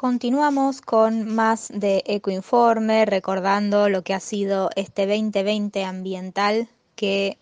[0.00, 7.36] Continuamos con más de Ecoinforme, recordando lo que ha sido este 2020 ambiental, que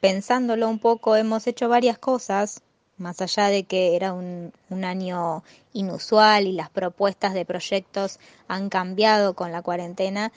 [0.00, 2.62] pensándolo un poco hemos hecho varias cosas,
[2.98, 8.18] más allá de que era un, un, año inusual y las propuestas de proyectos
[8.48, 10.32] han cambiado con la cuarentena,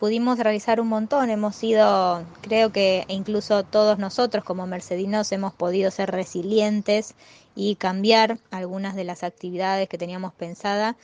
[0.00, 5.90] pudimos realizar un montón, hemos sido, creo que incluso todos nosotros como mercedinos hemos podido
[5.90, 7.14] ser resilientes
[7.54, 10.96] y cambiar algunas de las actividades que teníamos pensada,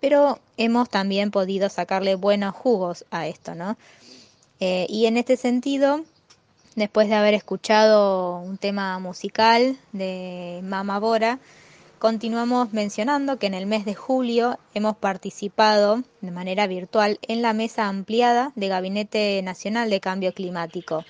[0.00, 3.76] pero hemos también podido sacarle buenos jugos a esto, ¿no?
[4.58, 6.00] Eh, y en este sentido,
[6.74, 11.38] después de haber escuchado un tema musical de Mama Bora,
[12.00, 17.52] continuamos mencionando que en el mes de julio hemos participado de manera virtual en la
[17.52, 21.04] mesa ampliada de Gabinete Nacional de Cambio Climático,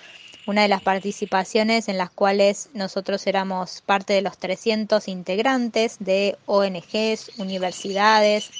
[0.48, 6.36] una de las participaciones en las cuales nosotros éramos parte de los 300 integrantes de
[6.46, 8.50] ONGs, universidades,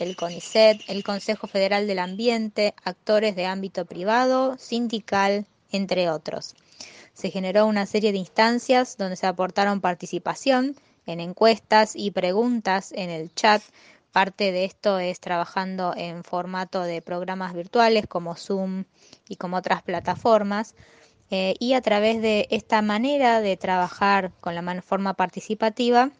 [0.00, 6.54] el CONICET, el Consejo Federal del Ambiente, actores de ámbito privado, sindical, entre otros.
[7.12, 10.76] Se generó una serie de instancias donde se aportaron participación
[11.06, 13.62] en encuestas y preguntas en el chat.
[14.12, 18.84] Parte de esto es trabajando en formato de programas virtuales como Zoom
[19.28, 20.74] y como otras plataformas.
[21.30, 26.10] Eh, y a través de esta manera de trabajar con la forma participativa,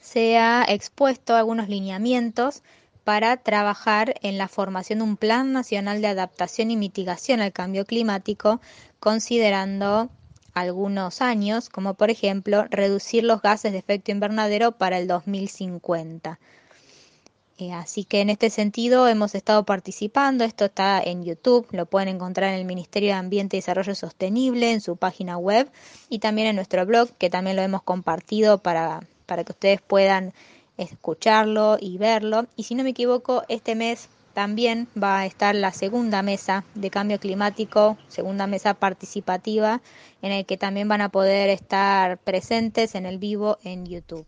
[0.00, 2.62] se ha expuesto algunos lineamientos
[3.04, 7.84] para trabajar en la formación de un Plan Nacional de Adaptación y Mitigación al Cambio
[7.84, 8.60] Climático,
[8.98, 10.10] considerando
[10.54, 16.38] algunos años, como por ejemplo reducir los gases de efecto invernadero para el 2050.
[17.58, 22.08] Eh, así que en este sentido hemos estado participando, esto está en YouTube, lo pueden
[22.08, 25.70] encontrar en el Ministerio de Ambiente y Desarrollo Sostenible, en su página web
[26.08, 30.32] y también en nuestro blog, que también lo hemos compartido para, para que ustedes puedan
[30.78, 32.46] escucharlo y verlo.
[32.56, 34.08] Y si no me equivoco, este mes
[34.40, 39.82] también va a estar la segunda mesa de cambio climático, segunda mesa participativa,
[40.22, 44.26] en el que también van a poder estar presentes en el vivo en YouTube.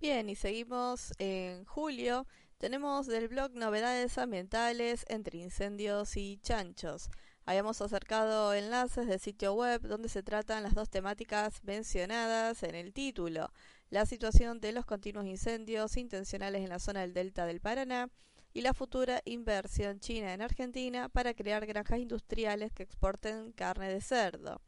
[0.00, 2.26] Bien, y seguimos en julio.
[2.56, 7.10] Tenemos del blog novedades ambientales entre incendios y chanchos.
[7.44, 12.94] Habíamos acercado enlaces del sitio web donde se tratan las dos temáticas mencionadas en el
[12.94, 13.52] título.
[13.90, 18.08] La situación de los continuos incendios intencionales en la zona del delta del Paraná
[18.54, 24.00] y la futura inversión china en Argentina para crear granjas industriales que exporten carne de
[24.00, 24.60] cerdo.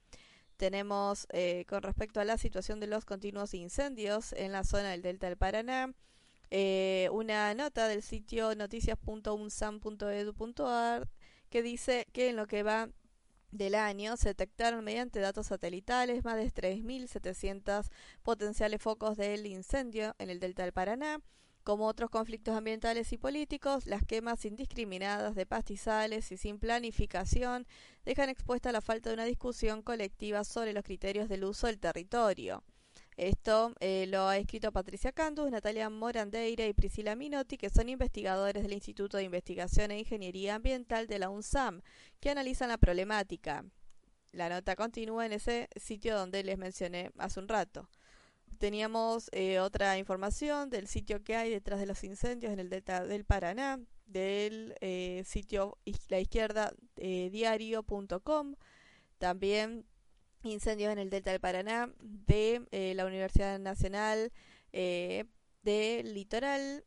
[0.57, 5.03] Tenemos eh, con respecto a la situación de los continuos incendios en la zona del
[5.03, 5.93] Delta del Paraná,
[6.51, 11.09] eh, una nota del sitio noticias.unsam.edu.ar
[11.51, 12.89] que dice que en lo que va
[13.51, 17.91] del año se detectaron mediante datos satelitales más de 3.700
[18.23, 21.21] potenciales focos del incendio en el Delta del Paraná
[21.65, 27.67] como otros conflictos ambientales y políticos, las quemas indiscriminadas de pastizales y sin planificación
[28.05, 32.63] dejan expuesta la falta de una discusión colectiva sobre los criterios del uso del territorio.
[33.17, 38.63] Esto eh, lo ha escrito Patricia Candus, Natalia Morandeira y Priscila Minotti, que son investigadores
[38.63, 41.81] del Instituto de Investigación e Ingeniería Ambiental de la UNSAM,
[42.21, 43.65] que analizan la problemática.
[44.33, 47.89] La nota continúa en ese sitio donde les mencioné hace un rato.
[48.59, 53.05] Teníamos eh, otra información del sitio que hay detrás de los incendios en el delta
[53.05, 55.79] del Paraná, del eh, sitio
[56.09, 58.55] la izquierda eh, diario.com,
[59.19, 59.87] también
[60.43, 64.31] incendios en el delta del Paraná de la Universidad Nacional
[64.73, 66.85] del Litoral.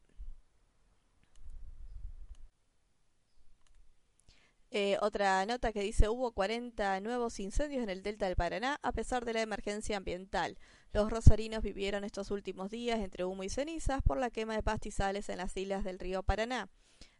[4.99, 9.25] otra nota que dice hubo 40 nuevos incendios en el delta del Paraná a pesar
[9.25, 10.55] de la emergencia ambiental.
[10.93, 15.29] Los rosarinos vivieron estos últimos días entre humo y cenizas por la quema de pastizales
[15.29, 16.69] en las islas del río Paraná.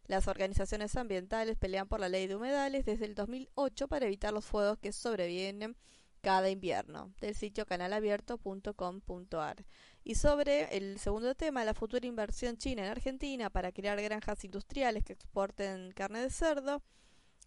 [0.08, 4.46] Las organizaciones ambientales pelean por la ley de humedales desde el 2008 para evitar los
[4.46, 5.76] fuegos que sobrevienen
[6.22, 9.66] cada invierno, del sitio canalabierto.com.ar.
[10.04, 15.04] Y sobre el segundo tema, la futura inversión china en Argentina para crear granjas industriales
[15.04, 16.82] que exporten carne de cerdo,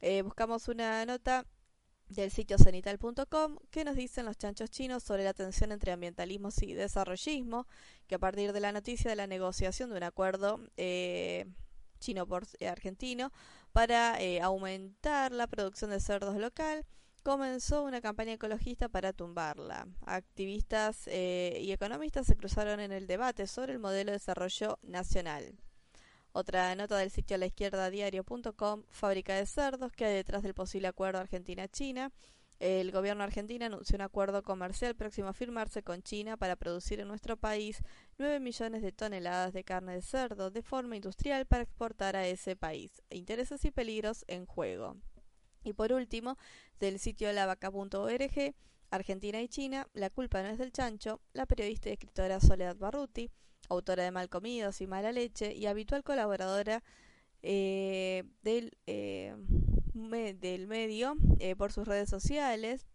[0.01, 1.47] eh, buscamos una nota
[2.11, 6.75] del sitio cenital.com que nos dicen los chanchos chinos sobre la tensión entre ambientalismo y
[6.75, 7.67] desarrollismo,
[8.07, 11.47] que a partir de la noticia de la negociación de un acuerdo eh,
[12.01, 13.33] chino por eh, argentino
[13.73, 16.85] para eh, aumentar la producción de cerdos local,
[17.23, 19.87] comenzó una campaña ecologista para tumbarla.
[20.07, 25.55] Activistas y economistas se cruzaron en el debate sobre el modelo de desarrollo nacional.
[26.33, 30.55] Otra nota del sitio a la izquierda diario.com, fábrica de cerdos, que hay detrás del
[30.55, 32.13] posible acuerdo Argentina-China.
[32.61, 37.09] El gobierno argentino anunció un acuerdo comercial próximo a firmarse con China para producir en
[37.09, 37.83] nuestro país
[38.19, 42.55] 9 millones de toneladas de carne de cerdo de forma industrial para exportar a ese
[42.55, 43.03] país.
[43.11, 44.99] Intereses y peligros en juego.
[45.65, 46.37] Y por último,
[46.79, 48.55] del sitio lavaca.org,
[48.91, 53.31] Argentina y China, la culpa no es del chancho, la periodista y escritora Soledad Barruti
[53.71, 56.83] autora de Malcomidos y Mala Leche y habitual colaboradora
[57.43, 59.35] eh, del, eh,
[59.95, 62.87] del medio eh, por sus redes sociales,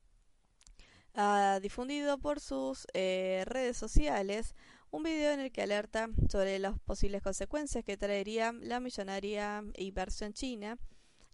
[1.15, 4.53] ha difundido por sus redes sociales
[4.91, 10.33] un video en el que alerta sobre las posibles consecuencias que traería la millonaria inversión
[10.33, 10.77] china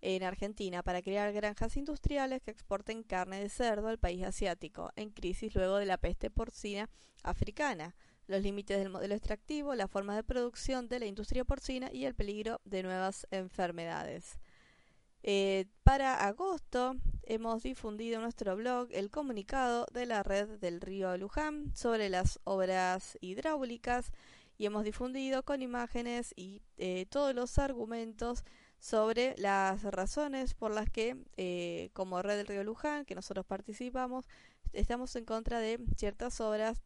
[0.01, 5.09] en Argentina para crear granjas industriales que exporten carne de cerdo al país asiático, en
[5.09, 6.88] crisis luego de la peste porcina
[7.23, 7.95] africana
[8.27, 12.15] los límites del modelo extractivo, la forma de producción de la industria porcina y el
[12.15, 14.39] peligro de nuevas enfermedades.
[15.23, 21.15] Eh, para agosto hemos difundido en nuestro blog el comunicado de la red del río
[21.18, 24.12] Luján sobre las obras hidráulicas
[24.57, 28.44] y hemos difundido con imágenes y eh, todos los argumentos
[28.79, 34.25] sobre las razones por las que eh, como red del río Luján, que nosotros participamos,
[34.74, 36.81] estamos en contra de ciertas obras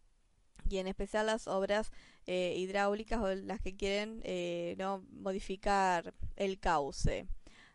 [0.69, 1.91] y en especial las obras
[2.27, 7.27] eh, hidráulicas o las que quieren eh, no modificar el cauce.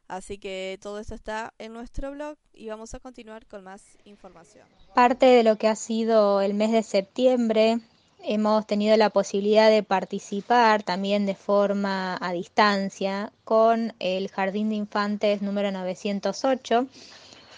[0.09, 4.67] Así que todo esto está en nuestro blog y vamos a continuar con más información.
[4.93, 7.79] Parte de lo que ha sido el mes de septiembre,
[8.25, 14.75] hemos tenido la posibilidad de participar también de forma a distancia con el Jardín de
[14.75, 16.89] Infantes número 908.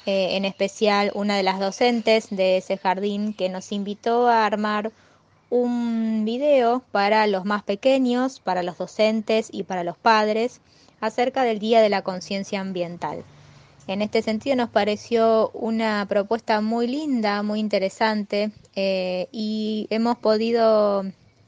[0.04, 4.90] Eh, en especial una de las docentes de ese jardín que nos invitó a armar
[5.52, 10.62] un video para los más pequeños, para los docentes y para los padres
[11.02, 13.22] acerca del Día de la Conciencia Ambiental.
[13.86, 21.04] En este sentido nos pareció una propuesta muy linda, muy interesante eh, y hemos podido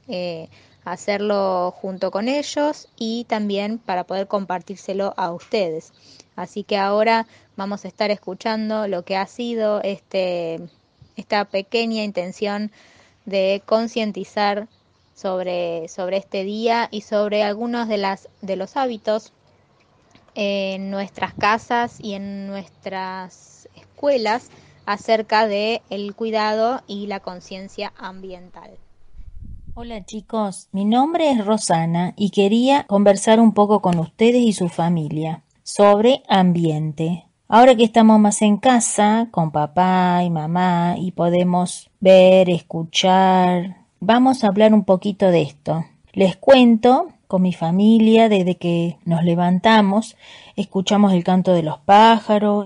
[0.07, 0.49] eh,
[0.83, 5.93] hacerlo junto con ellos y también para poder compartírselo a ustedes.
[6.35, 7.25] Así que ahora
[7.55, 10.59] vamos a estar escuchando lo que ha sido este,
[11.15, 12.71] esta pequeña intención
[13.25, 14.67] de concientizar
[15.13, 19.33] sobre, sobre este día y sobre algunos de, las, de los hábitos
[20.35, 24.49] en nuestras casas y en nuestras escuelas
[24.85, 28.77] acerca de el cuidado y la conciencia ambiental.
[29.73, 34.69] Hola chicos, mi nombre es Rosana y quería conversar un poco con ustedes y su
[34.69, 37.24] familia sobre ambiente.
[37.47, 44.43] Ahora que estamos más en casa, con papá y mamá, y podemos ver, escuchar, vamos
[44.43, 45.85] a hablar un poquito de esto.
[46.13, 50.17] Les cuento, con mi familia, desde que nos levantamos,
[50.55, 52.65] escuchamos el canto de los pájaros.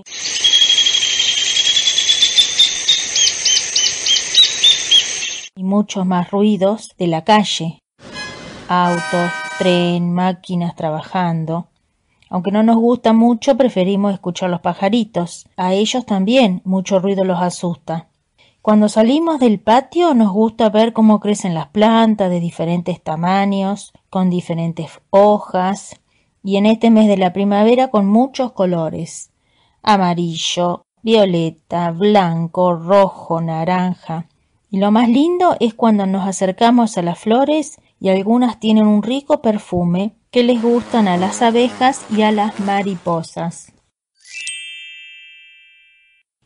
[5.56, 7.80] Y muchos más ruidos de la calle.
[8.66, 11.68] Autos, tren, máquinas trabajando.
[12.30, 15.46] Aunque no nos gusta mucho, preferimos escuchar los pajaritos.
[15.56, 18.08] A ellos también mucho ruido los asusta.
[18.62, 24.30] Cuando salimos del patio nos gusta ver cómo crecen las plantas de diferentes tamaños, con
[24.30, 26.00] diferentes hojas,
[26.42, 29.30] y en este mes de la primavera con muchos colores
[29.82, 34.26] amarillo, violeta, blanco, rojo, naranja.
[34.70, 39.02] Y lo más lindo es cuando nos acercamos a las flores y algunas tienen un
[39.02, 43.72] rico perfume que les gustan a las abejas y a las mariposas.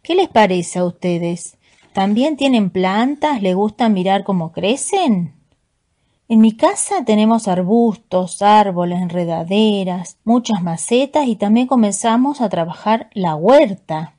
[0.02, 1.56] ¿Qué les parece a ustedes?
[1.92, 3.40] ¿También tienen plantas?
[3.40, 5.34] ¿Les gusta mirar cómo crecen?
[6.26, 13.36] En mi casa tenemos arbustos, árboles, enredaderas, muchas macetas y también comenzamos a trabajar la
[13.36, 14.16] huerta.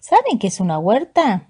[0.00, 1.48] ¿Saben qué es una huerta?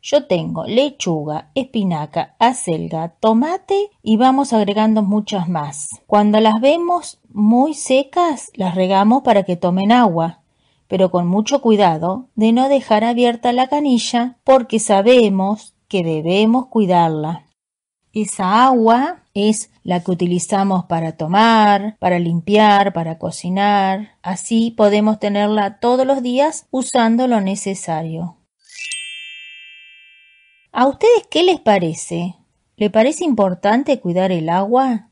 [0.00, 5.88] Yo tengo lechuga, espinaca, acelga, tomate y vamos agregando muchas más.
[6.06, 10.40] Cuando las vemos muy secas, las regamos para que tomen agua,
[10.86, 17.44] pero con mucho cuidado de no dejar abierta la canilla porque sabemos que debemos cuidarla.
[18.12, 24.12] Esa agua es la que utilizamos para tomar, para limpiar, para cocinar.
[24.22, 28.37] Así podemos tenerla todos los días usando lo necesario.
[30.80, 32.36] ¿A ustedes qué les parece?
[32.76, 35.08] ¿Le parece importante cuidar el agua?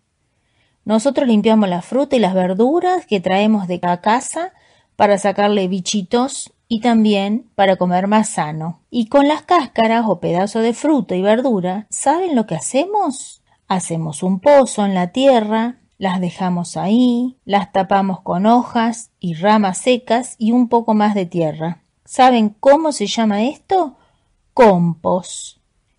[0.84, 4.52] Nosotros limpiamos la fruta y las verduras que traemos de la casa
[4.94, 8.82] para sacarle bichitos y también para comer más sano.
[8.90, 13.42] Y con las cáscaras o pedazos de fruta y verdura, ¿saben lo que hacemos?
[13.66, 19.78] Hacemos un pozo en la tierra, las dejamos ahí, las tapamos con hojas y ramas
[19.78, 21.82] secas y un poco más de tierra.
[22.04, 23.96] ¿Saben cómo se llama esto?
[24.54, 25.55] Compost.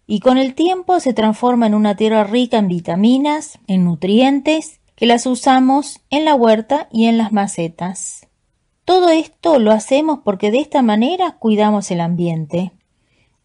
[0.07, 5.05] Y con el tiempo se transforma en una tierra rica en vitaminas, en nutrientes, que
[5.05, 8.25] las usamos en la huerta y en las macetas.
[8.85, 12.71] Todo esto lo hacemos porque de esta manera cuidamos el ambiente.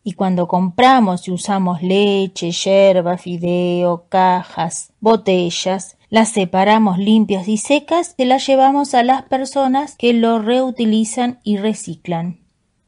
[0.05, 8.15] Y cuando compramos y usamos leche, yerba, fideo, cajas, botellas, las separamos limpias y secas
[8.17, 12.42] y las llevamos a las personas que lo reutilizan y reciclan.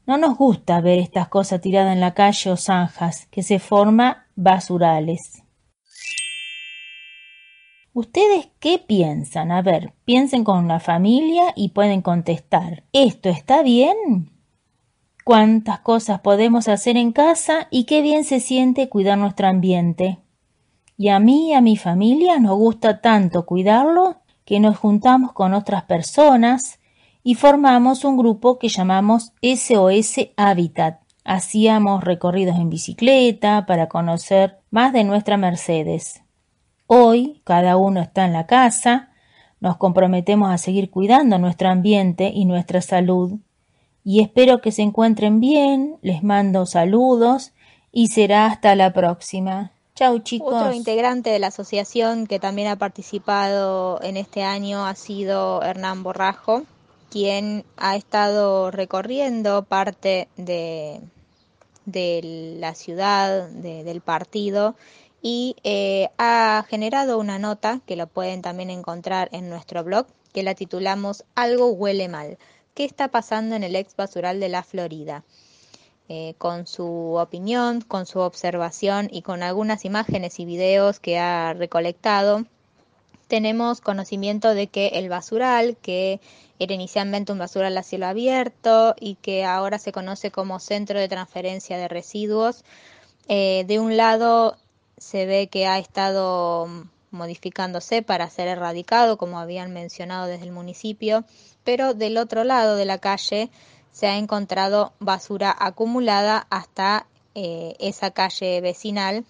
[0.06, 4.16] No nos gusta ver estas cosas tiradas en la calle o zanjas, que se forman
[4.36, 5.42] basurales.
[7.94, 9.52] ¿Ustedes qué piensan?
[9.52, 12.82] A ver, piensen con una familia y pueden contestar.
[12.92, 14.32] ¿Esto está bien?
[15.24, 20.18] ¿Cuántas cosas podemos hacer en casa y qué bien se siente cuidar nuestro ambiente?
[20.98, 25.54] Y a mí y a mi familia nos gusta tanto cuidarlo que nos juntamos con
[25.54, 26.78] otras personas
[27.26, 31.00] y formamos un grupo que llamamos SOS Habitat.
[31.24, 36.20] Hacíamos recorridos en bicicleta para conocer más de nuestra Mercedes.
[36.86, 39.08] Hoy cada uno está en la casa,
[39.58, 43.38] nos comprometemos a seguir cuidando nuestro ambiente y nuestra salud.
[44.04, 47.54] Y espero que se encuentren bien, les mando saludos
[47.90, 49.72] y será hasta la próxima.
[49.94, 50.52] Chau chicos.
[50.52, 56.02] Otro integrante de la asociación que también ha participado en este año ha sido Hernán
[56.02, 56.64] Borrajo,
[57.14, 61.00] quien ha estado recorriendo parte de,
[62.58, 64.74] la ciudad, del partido
[65.22, 70.42] y eh, ha generado una nota que lo pueden también encontrar en nuestro blog que
[70.42, 72.36] la titulamos Algo huele mal.
[72.74, 75.22] ¿Qué está pasando en el ex basural de la Florida?
[76.08, 81.54] Eh, con su opinión, con su observación y con algunas imágenes y videos que ha
[81.54, 82.44] recolectado,
[83.34, 86.20] tenemos conocimiento de que el basural, que
[86.60, 91.08] era inicialmente un basural a cielo abierto y que ahora se conoce como centro de
[91.08, 92.62] transferencia de residuos,
[93.26, 94.56] eh, de un lado
[94.98, 96.68] se ve que ha estado
[97.10, 101.24] modificándose para ser erradicado, como habían mencionado desde el municipio,
[101.64, 103.50] pero del otro lado de la calle
[103.90, 109.24] se ha encontrado basura acumulada hasta eh, esa calle vecinal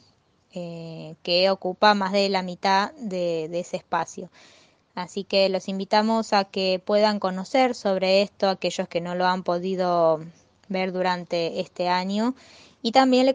[0.54, 4.30] eh, que ocupa más de la mitad de, ese espacio.
[4.94, 9.42] Así que los invitamos a que puedan conocer sobre esto aquellos que no lo han
[9.42, 10.24] podido
[10.68, 12.36] ver durante este año
[12.82, 13.34] y también le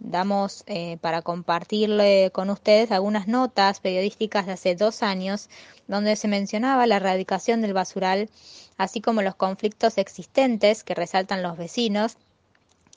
[0.00, 5.48] damos eh, para compartirle con ustedes algunas notas periodísticas de hace dos años
[5.86, 8.28] donde se mencionaba la erradicación del basural,
[8.76, 12.16] así como los conflictos existentes que resaltan los vecinos,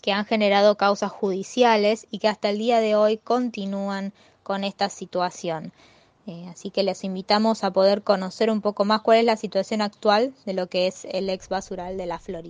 [0.02, 4.14] que han generado causas judiciales y que hasta el día de hoy continúan
[4.44, 5.72] con esta situación.
[6.28, 9.82] Eh, así que les invitamos a poder conocer un poco más cuál es la situación
[9.82, 12.48] actual de lo que es el ex basural de la Florida.